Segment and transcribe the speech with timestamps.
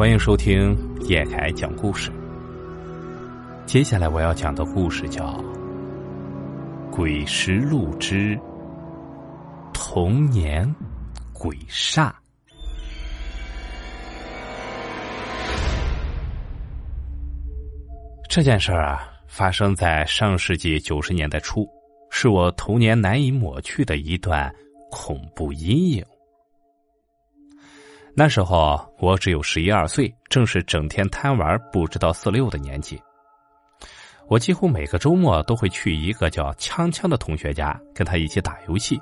[0.00, 2.10] 欢迎收听叶凯讲故事。
[3.66, 5.26] 接下来我要讲的故事叫
[6.90, 8.34] 《鬼石路之
[9.74, 10.74] 童年
[11.34, 12.10] 鬼煞》。
[18.26, 21.68] 这件事儿啊，发生在上世纪九十年代初，
[22.10, 24.50] 是我童年难以抹去的一段
[24.90, 26.02] 恐怖阴影。
[28.14, 33.00] 那时候我只有十一二岁，正是整天贪玩不知道四六的年纪。
[34.28, 39.00] 我几乎每个周末都会去一个叫锵锵的同学家，跟他一起打游戏。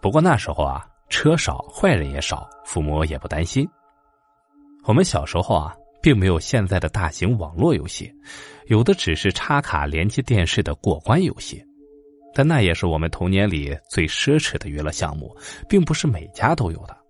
[0.00, 3.68] 不过那时候啊，车少，坏人也少，父母也不担心。
[4.84, 8.12] 我们小时候啊，并没有现在的大型网络游戏，
[8.66, 11.64] 有的只是插卡连接电视的过关游戏。
[12.34, 15.36] 但那也是我们童年里最奢侈的娱乐项目，
[15.68, 17.03] 并不是每家都有的。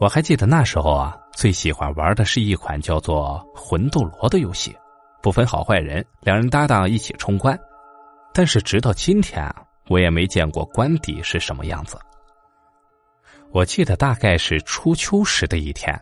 [0.00, 4.74] 我还记得那时候啊，最喜欢玩的是一款叫做《魂斗罗》的游戏，
[5.20, 7.58] 不分好坏人，两人搭档一起冲关。
[8.32, 9.54] 但是直到今天啊，
[9.90, 11.98] 我也没见过关底是什么样子。
[13.52, 15.94] 我记得大概是初秋时的一天，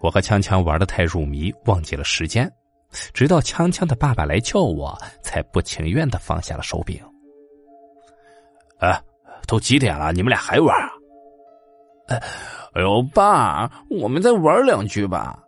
[0.00, 2.50] 我和锵锵玩的太入迷，忘记了时间，
[3.12, 6.98] 直到锵锵的爸爸来叫我，才不情愿的放下了手柄。
[8.78, 8.98] 哎，
[9.46, 10.88] 都几点了，你们俩还玩啊？
[12.08, 12.22] 哎。
[12.74, 15.38] 哎呦，爸，我们再玩两局吧。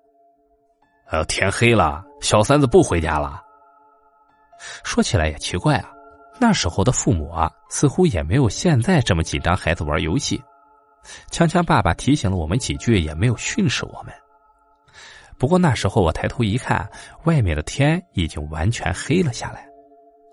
[1.09, 3.43] 哎呦，天黑了，小三子不回家了。
[4.85, 5.91] 说起来也奇怪啊，
[6.41, 10.43] 那时候的父母啊，似乎也没有现在这么紧张孩子玩游戏。
[11.31, 14.13] 锵锵爸爸提醒了我们几句，也没有训斥我们。
[15.39, 16.87] 不过那时候我抬头一看，
[17.25, 19.67] 外面的天已经完全黑了下来，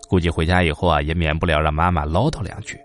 [0.08, 2.78] 估计回家以后啊，也免不了让妈妈唠叨两句。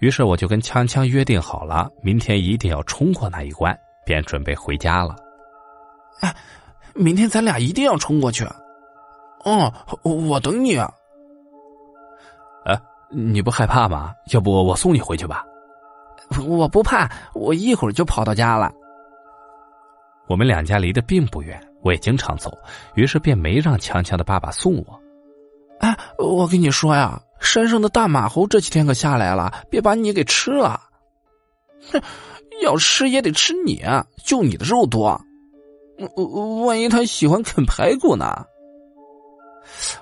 [0.00, 5.14] 于是我就跟锵锵约定好了，明天一定要冲过那一关，便准备回家了。
[6.20, 6.34] 哎，
[6.94, 8.44] 明天咱俩一定要冲过去。
[9.44, 10.74] 哦，我等你。
[10.76, 10.90] 啊。
[12.64, 12.78] 哎，
[13.10, 14.14] 你不害怕吗？
[14.32, 15.44] 要不我送你回去吧。
[16.46, 18.72] 我不怕，我一会儿就跑到家了。
[20.28, 22.50] 我们两家离得并不远，我也经常走，
[22.94, 25.00] 于是便没让锵锵的爸爸送我。
[25.80, 27.20] 哎，我跟你说呀。
[27.40, 30.80] 山上的大马猴这几天可下来了，别把你给吃了！
[31.90, 32.00] 哼，
[32.62, 33.82] 要吃也得吃你，
[34.24, 35.20] 就你的肉多。
[36.66, 38.44] 万一他喜欢啃排骨呢？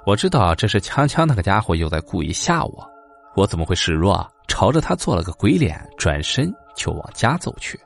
[0.05, 2.91] 我知道这是锵锵那个家伙又在故意吓我，
[3.35, 4.29] 我怎么会示弱？
[4.47, 7.79] 朝着他做了个鬼脸，转身就往家走去。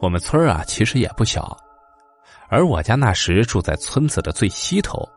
[0.00, 1.56] 我们村啊，其实也不小，
[2.48, 5.08] 而我家那时住在村子的最西头。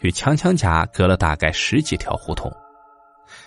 [0.00, 2.50] 与强强家隔了大概十几条胡同，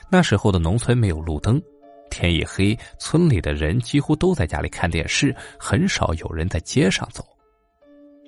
[0.09, 1.61] 那时候的农村没有路灯，
[2.09, 7.25] 天一黑，村里的人几乎都在家里看电视，很少有人在街上走。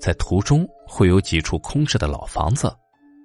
[0.01, 2.75] 在途中会有几处空置的老房子，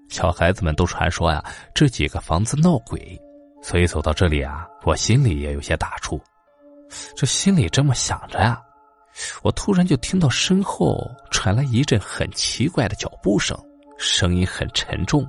[0.09, 1.43] 小孩子们都传说呀，
[1.75, 3.19] 这几个房子闹鬼，
[3.62, 6.21] 所以走到这里啊，我心里也有些打怵。
[7.16, 8.60] 这心里这么想着呀，
[9.43, 13.59] 我突然就听到身后传来一阵很奇怪的脚步声。
[14.03, 15.28] 声音很沉重。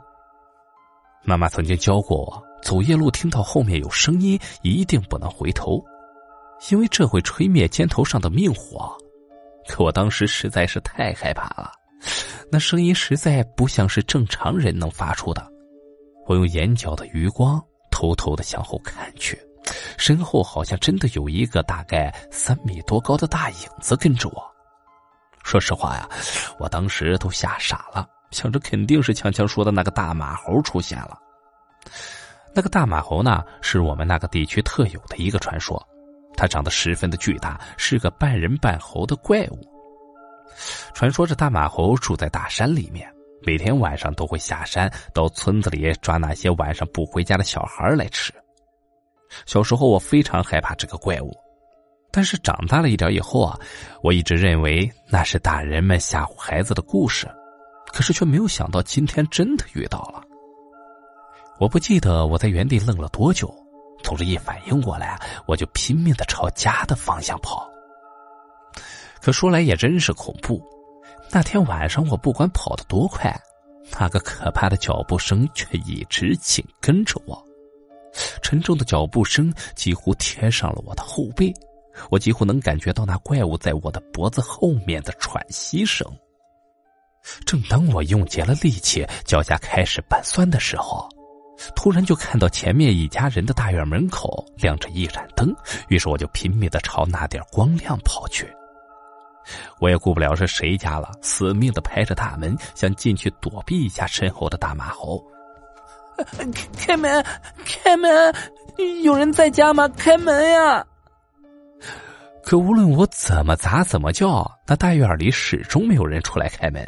[1.24, 5.84] 妈妈曾经教过我，走夜路听到后面有声音，一定不能回头，
[6.70, 8.96] 因为这会吹灭肩头上的命火。
[9.68, 11.72] 可我当时实在是太害怕了，
[12.50, 15.46] 那声音实在不像是正常人能发出的。
[16.26, 17.62] 我用眼角的余光
[17.92, 19.38] 偷偷的向后看去，
[19.98, 24.42] 身后好像真的有一个大概三米多高的大影子跟着我。
[25.44, 26.10] 说实话呀，
[26.58, 28.08] 我当时都吓傻了。
[28.32, 31.18] 想着肯定是强强说的那个大马猴出现了。
[32.54, 35.82] 那个大马猴呢，是我们那个地区特有的一个传说。
[36.36, 39.60] 它长得十分的巨大，是个半人半猴的怪物。
[40.94, 43.10] 传说这大马猴住在大山里面，
[43.42, 48.34] 每天晚上都会下山到村子里抓那些晚上不回家的小孩来吃。
[49.46, 51.32] 小时候我非常害怕这个怪物，
[52.12, 53.60] 但是长大了一点以后啊，
[54.02, 57.30] 我一直认为那是大人们吓唬孩子的故事。
[57.94, 60.24] 可是却没有想到，今天真的遇到了。
[61.60, 63.54] 我不记得我在原地愣了多久，
[64.02, 67.70] 总之一反应过来，我就拼命的朝家的方向跑。
[69.22, 70.60] 可说来也真是恐怖，
[71.30, 73.32] 那天晚上我不管跑得多快，
[74.00, 77.40] 那个可怕的脚步声却一直紧跟着我，
[78.42, 81.54] 沉重的脚步声几乎贴上了我的后背，
[82.10, 86.08] 我几乎能感觉到那怪物在我的脖子后面的喘息声。
[87.46, 91.08] 正当我用竭了力气，脚下开始拌酸的时候，
[91.76, 95.54] 突然就看到前面一家人的大院门口亮着一盏灯，
[95.88, 98.48] 于是我就拼命的朝那点光亮跑去。
[99.80, 105.24] 我也顾不了是谁家了，死命的拍着大门，想进去躲避一下身后的大马猴。
[106.78, 107.26] 开门，
[107.66, 108.34] 开门！
[109.04, 109.88] 有人在家吗？
[109.90, 110.86] 开门呀！
[112.44, 116.88] 可无论我怎么砸怎么叫，那大院里始终没有人出来开门。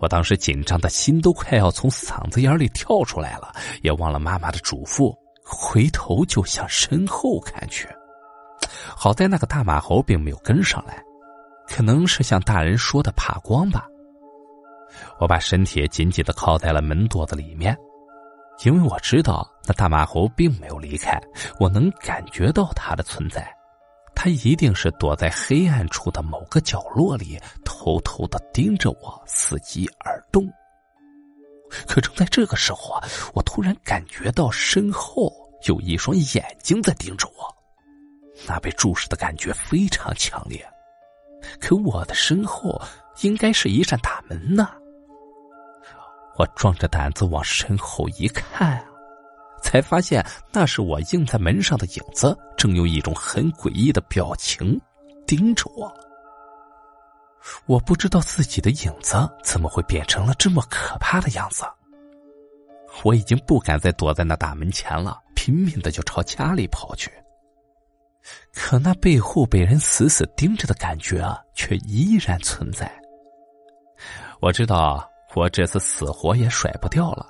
[0.00, 3.52] 我当时紧张的心都快要从嗓子眼里跳出来了，
[3.82, 5.14] 也忘了妈妈的嘱咐，
[5.44, 7.88] 回头就向身后看去。
[8.96, 11.02] 好在那个大马猴并没有跟上来，
[11.68, 13.86] 可能是像大人说的怕光吧。
[15.18, 17.76] 我把身体紧紧的靠在了门垛子里面。
[18.62, 21.18] 因为我知道那大马猴并没有离开，
[21.58, 23.50] 我能感觉到它的存在，
[24.14, 27.40] 它一定是躲在黑暗处的某个角落里，
[27.82, 30.46] 偷偷的盯着我，伺机而动。
[31.86, 35.32] 可正在这个时候啊，我突然感觉到身后
[35.66, 37.56] 有一双眼睛在盯着我，
[38.46, 40.62] 那被注视的感觉非常强烈。
[41.58, 42.78] 可我的身后
[43.22, 44.68] 应该是一扇大门呢。
[46.36, 48.84] 我壮着胆子往身后一看，
[49.62, 50.22] 才发现
[50.52, 54.78] 那是我映在门上的影子，正用一种很诡异的表情
[55.26, 55.90] 盯着我。
[57.66, 61.64] 我不知道自己的影子怎么会变成了这么可怕的样子。
[63.02, 67.10] 我已经不敢再躲在那大门前了，拼命的就朝家里跑去。
[68.52, 72.90] 可那背后被人死死盯着的感觉却依然存在。
[74.40, 75.06] 我知道。
[75.36, 77.24] 我这次死活也甩不掉了，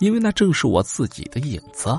[0.00, 1.96] 因为那正是我自己的影子。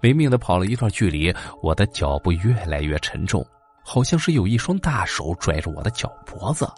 [0.00, 1.30] 没命的跑了一段距离，
[1.62, 3.46] 我的脚步越来越沉重，
[3.82, 6.70] 好像是有一双大手拽着我的脚脖子。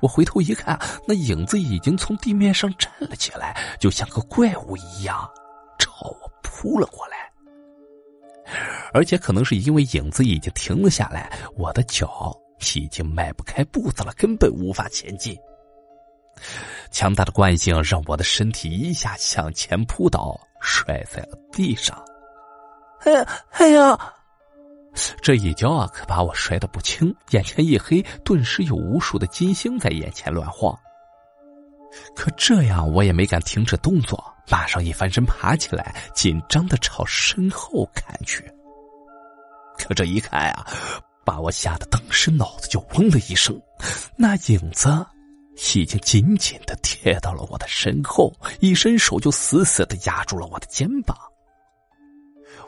[0.00, 5.30] 我回头一看，那影子已经从地面上站了起来，就像个怪物一样
[5.78, 7.30] 朝我扑了过来。
[8.92, 12.34] 而且可能是因为影子已经停了下来，我的脚
[12.76, 15.36] 已经迈不开步子了，根本无法前进。
[16.90, 22.02] 强大的惯性让我的身体一下向前扑倒，摔在了地上。
[23.00, 24.13] 哎呀，哎呀！
[25.20, 30.78] 这一跤啊，可把我摔得不轻，眼前一黑，顿时有无数的金星在眼前乱晃。
[32.14, 38.44] 可这样我也没敢停止动作，马上一翻身爬起来，紧张的朝身后看去。
[39.76, 40.66] 可这一看啊，
[41.24, 43.60] 把我吓得当时脑子就嗡的一声，
[44.16, 44.88] 那影子。
[45.76, 51.16] 已经紧紧的贴到了我的身后，一伸手就死死的压住了我的肩膀。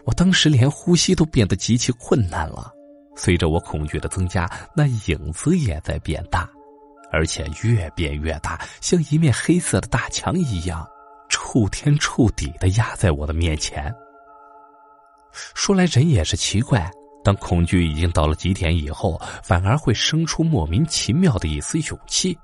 [0.07, 2.73] 我当时连呼吸都变得极其困难了。
[3.17, 6.49] 随着我恐惧的增加，那影子也在变大，
[7.11, 10.87] 而且越变越大，像一面黑色的大墙一样，
[11.29, 13.93] 触天触地的压在我的面前。
[15.55, 16.89] 说来人也是奇怪，
[17.25, 22.39] 当恐惧已经到了极点以后，反而会生出莫名其妙的一丝勇气。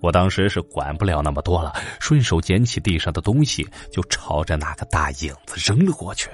[0.00, 6.30] 我当时是管不了那么多了，顺手捡起地上的东西，就朝着那个大影子扔了过去。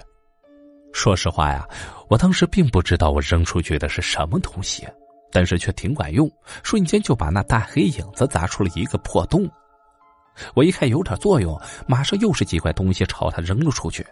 [0.96, 1.68] 说实话呀，
[2.08, 4.88] 我当时并不知道我扔出去的是什么东西，
[5.30, 6.28] 但是却挺管用，
[6.62, 9.46] 瞬间就把那大黑影子砸出了一个破洞。
[10.54, 14.04] 我一看有点作用，马上又是几块东西朝他扔了出去。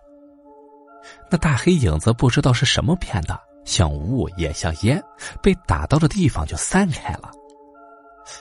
[1.31, 5.03] 那大黑影子不知道是什么变的，像雾也像烟，
[5.43, 7.31] 被打到的地方就散开了。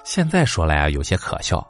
[0.03, 1.65] 现在说来啊，有些可笑，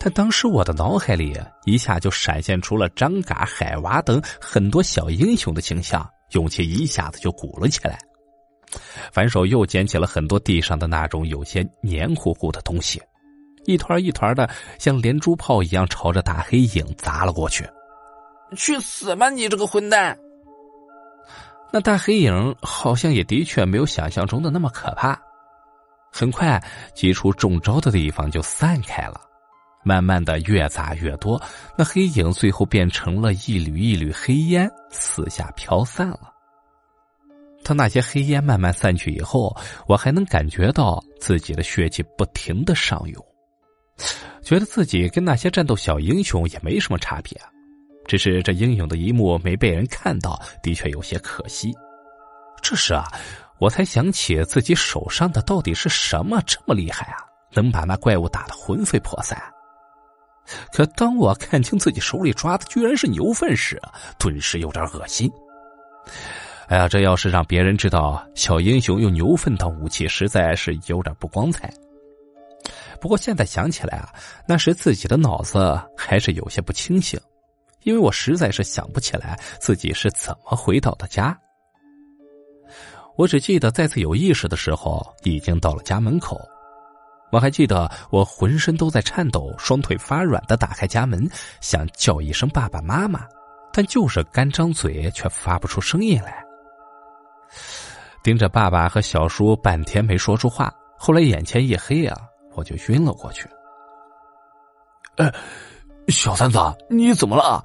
[0.00, 7.98] 但当时我的脑海里一下就闪现出了张嘎、海娃等很多小英雄的形象，勇气一下子就鼓了起来。
[9.12, 13.02] 反手又捡起了很多地上的那种有些黏糊糊的东西，
[13.64, 17.66] 一团一团的像连珠炮一样朝着大黑影砸了过去。
[18.56, 20.16] 去死吧，你这个混蛋！
[21.72, 25.18] 那大黑影好像也的确没有想象中的那么可怕。
[26.10, 26.62] 很快，
[26.94, 29.20] 几处中招的地方就散开了，
[29.84, 31.40] 慢慢的越砸越多，
[31.76, 36.32] 那黑影最后变成了一缕一缕黑烟，四下飘散了。
[37.62, 39.56] 当那些黑烟慢慢散去以后，
[39.86, 43.24] 我还能感觉到自己的血气不停的上涌，
[44.42, 47.38] 觉得自己跟那些战斗小英雄也没什么差别，
[48.06, 51.72] 只是这英勇的一幕没被人看到，的确有些可惜。
[52.62, 53.04] 这时啊。
[53.60, 59.36] 我才想起自己手上的到底是什么这么厉害啊，能把那怪物打得魂飞魄散。
[60.72, 63.80] 可当我看清自己手里抓的居然是牛粪时，
[64.18, 65.30] 顿时有点恶心。
[66.68, 71.72] 哎呀，这要是让别人知道小英雄用牛粪当武器，实在是有点不光彩。
[73.00, 74.12] 不过现在想起来啊，
[74.46, 77.18] 那时自己的脑子还是有些不清醒，
[77.84, 81.38] 因为我实在是想不起来自己是怎么回到的家。
[83.16, 86.40] 我只记得再次有意识的时候，已经到了家门口。
[87.30, 91.28] 我还记得我浑身都在颤抖，双腿发软的打开家门，
[91.60, 93.26] 想叫一声爸爸妈妈，
[93.72, 96.44] 但就是干张嘴却发不出声音来。
[98.22, 102.16] 盯着爸爸和小叔半天没说出话，后来眼前一黑啊，
[102.54, 103.48] 我就晕了过去。
[105.16, 105.32] 哎，
[106.08, 106.58] 小三子，
[106.88, 107.64] 你怎么了？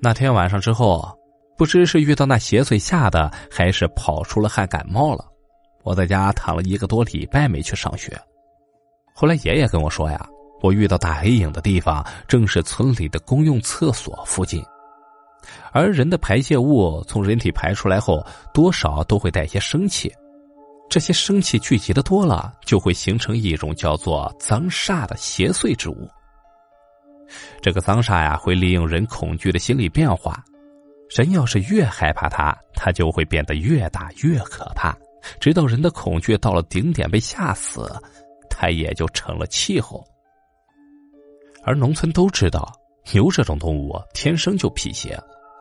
[0.00, 1.18] 那天晚上之后。
[1.54, 5.24] 不知是遇到那邪祟吓的，还是跑出了汗感冒了。
[5.82, 8.16] 我在家躺了一个多礼拜没去上学。
[9.14, 10.26] 后来爷爷跟我说呀，
[10.62, 14.62] 我遇到大黑影的地方正是村里的公用厕所附近。
[15.72, 18.24] 而人的排泄物从人体排出来后，
[18.54, 20.12] 多少都会带些生气。
[20.88, 26.08] 这些生气聚集的多了，就会形成一种叫做脏煞的邪祟之物。
[27.62, 30.44] 这个脏煞呀，会利用人恐惧的心理变化。
[31.08, 34.96] 人要是越害怕它，它就会变得越大越可怕，
[35.40, 37.90] 直到人的恐惧到了顶点被吓死，
[38.50, 40.04] 它也就成了气候。
[41.64, 42.72] 而农村都知道，
[43.12, 45.16] 牛这种动物天生就辟邪，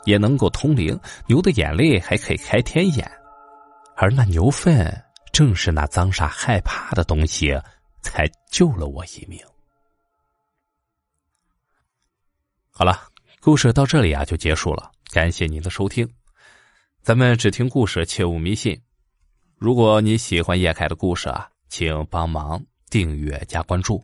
[0.06, 3.10] 也能够通灵，牛的眼泪还可以开天眼，
[3.96, 4.92] 而那牛粪
[5.32, 7.56] 正是那脏煞害怕的东西，
[8.02, 9.40] 才救了我一命。
[12.72, 13.08] 好了，
[13.40, 14.92] 故事到这里啊就结束了。
[15.14, 16.12] 感谢您的收听，
[17.04, 18.82] 咱们只听故事，切勿迷信。
[19.62, 24.04] 如果你喜欢叶凯的故事啊，请帮忙订阅加关注。